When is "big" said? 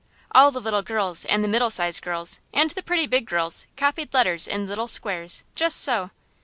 3.05-3.27